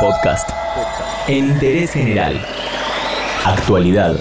[0.00, 0.50] Podcast.
[1.26, 2.38] En interés general.
[3.44, 4.16] Actualidad.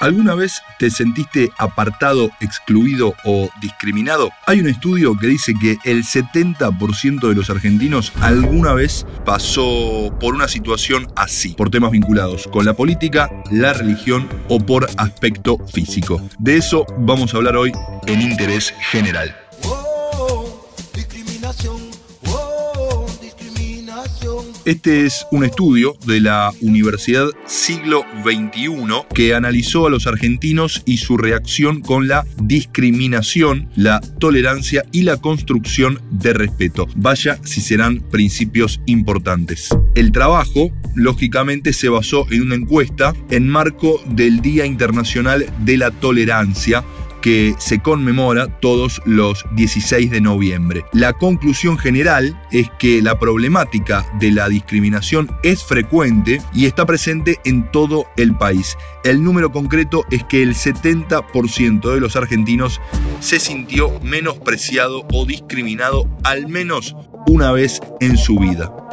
[0.00, 4.30] ¿Alguna vez te sentiste apartado, excluido o discriminado?
[4.46, 10.34] Hay un estudio que dice que el 70% de los argentinos alguna vez pasó por
[10.34, 16.22] una situación así, por temas vinculados con la política, la religión o por aspecto físico.
[16.38, 17.72] De eso vamos a hablar hoy
[18.06, 19.34] en Interés General.
[24.64, 30.98] Este es un estudio de la Universidad Siglo XXI que analizó a los argentinos y
[30.98, 36.86] su reacción con la discriminación, la tolerancia y la construcción de respeto.
[36.96, 39.68] Vaya si serán principios importantes.
[39.94, 45.90] El trabajo, lógicamente, se basó en una encuesta en marco del Día Internacional de la
[45.90, 46.84] Tolerancia
[47.20, 50.84] que se conmemora todos los 16 de noviembre.
[50.92, 57.38] La conclusión general es que la problemática de la discriminación es frecuente y está presente
[57.44, 58.76] en todo el país.
[59.04, 62.80] El número concreto es que el 70% de los argentinos
[63.20, 66.94] se sintió menospreciado o discriminado al menos
[67.26, 68.87] una vez en su vida.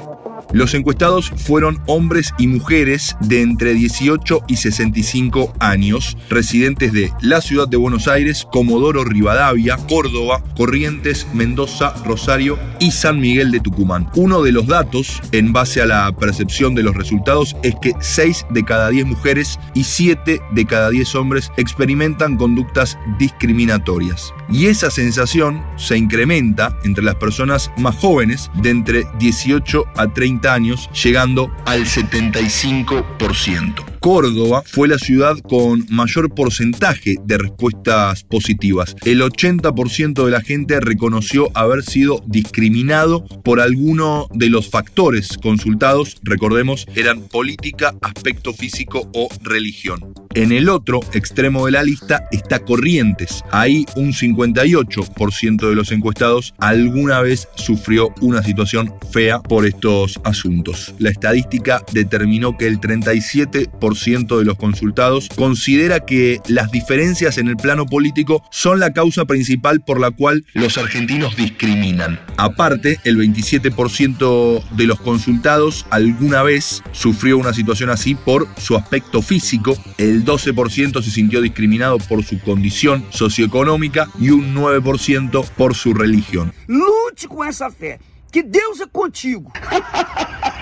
[0.56, 7.42] Los encuestados fueron hombres y mujeres de entre 18 y 65 años, residentes de la
[7.42, 14.09] ciudad de Buenos Aires, Comodoro Rivadavia, Córdoba, Corrientes, Mendoza, Rosario y San Miguel de Tucumán.
[14.16, 18.45] Uno de los datos, en base a la percepción de los resultados, es que 6
[18.52, 24.33] de cada 10 mujeres y 7 de cada 10 hombres experimentan conductas discriminatorias.
[24.50, 30.45] Y esa sensación se incrementa entre las personas más jóvenes, de entre 18 a 30
[30.48, 33.95] años, llegando al 75%.
[34.06, 38.95] Córdoba fue la ciudad con mayor porcentaje de respuestas positivas.
[39.03, 46.17] El 80% de la gente reconoció haber sido discriminado por alguno de los factores consultados,
[46.22, 50.14] recordemos, eran política, aspecto físico o religión.
[50.36, 53.42] En el otro extremo de la lista está Corrientes.
[53.52, 60.93] Ahí un 58% de los encuestados alguna vez sufrió una situación fea por estos asuntos.
[60.99, 67.56] La estadística determinó que el 37% de los consultados considera que las diferencias en el
[67.56, 72.20] plano político son la causa principal por la cual los argentinos discriminan.
[72.38, 79.22] Aparte, el 27% de los consultados alguna vez sufrió una situación así por su aspecto
[79.22, 85.94] físico, el 12% se sintió discriminado por su condición socioeconómica y un 9% por su
[85.94, 86.54] religión.
[86.67, 88.00] Lute con esa fe.
[88.32, 89.54] Que Deus es contigo.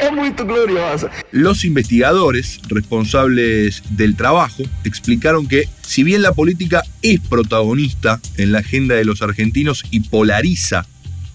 [0.00, 1.10] es muy gloriosa.
[1.32, 8.60] Los investigadores responsables del trabajo explicaron que si bien la política es protagonista en la
[8.60, 10.86] agenda de los argentinos y polariza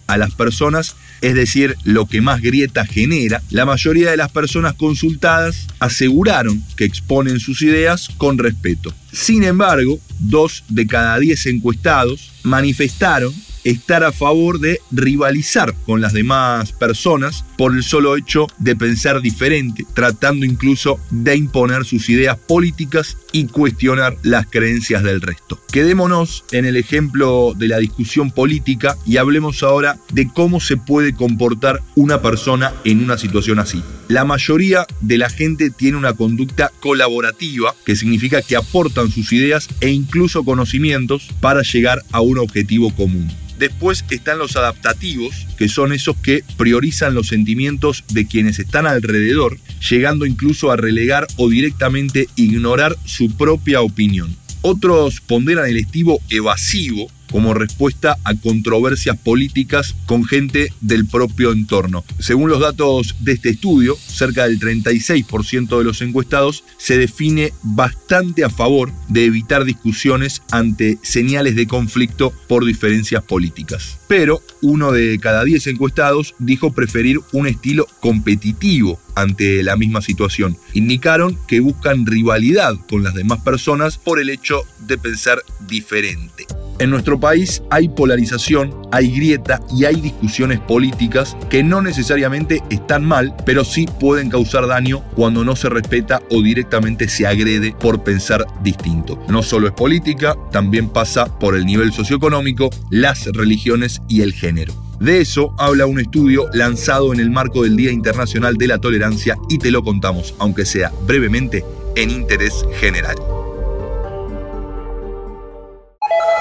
[0.08, 4.74] a las personas, es decir, lo que más grieta genera, la mayoría de las personas
[4.76, 8.94] consultadas aseguraron que exponen sus ideas con respeto.
[9.12, 13.34] Sin embargo, dos de cada diez encuestados manifestaron
[13.66, 19.22] estar a favor de rivalizar con las demás personas por el solo hecho de pensar
[19.22, 25.60] diferente, tratando incluso de imponer sus ideas políticas y cuestionar las creencias del resto.
[25.70, 31.14] Quedémonos en el ejemplo de la discusión política y hablemos ahora de cómo se puede
[31.14, 33.84] comportar una persona en una situación así.
[34.08, 39.68] La mayoría de la gente tiene una conducta colaborativa, que significa que aportan sus ideas
[39.82, 43.30] e incluso conocimientos para llegar a un objetivo común.
[43.58, 49.58] Después están los adaptativos, que son esos que priorizan los sentimientos de quienes están alrededor,
[49.90, 52.98] llegando incluso a relegar o directamente ignorar
[53.30, 54.36] propia opinión.
[54.62, 62.06] Otros ponderan el estilo evasivo, como respuesta a controversias políticas con gente del propio entorno.
[62.18, 68.46] Según los datos de este estudio, cerca del 36% de los encuestados se define bastante
[68.46, 74.00] a favor de evitar discusiones ante señales de conflicto por diferencias políticas.
[74.08, 80.58] Pero uno de cada 10 encuestados dijo preferir un estilo competitivo ante la misma situación.
[80.72, 86.46] Indicaron que buscan rivalidad con las demás personas por el hecho de pensar diferente.
[86.78, 93.06] En nuestro país hay polarización, hay grieta y hay discusiones políticas que no necesariamente están
[93.06, 98.04] mal, pero sí pueden causar daño cuando no se respeta o directamente se agrede por
[98.04, 99.18] pensar distinto.
[99.30, 104.74] No solo es política, también pasa por el nivel socioeconómico, las religiones y el género.
[105.00, 109.38] De eso habla un estudio lanzado en el marco del Día Internacional de la Tolerancia
[109.50, 111.64] y te lo contamos, aunque sea brevemente,
[111.96, 113.16] en interés general.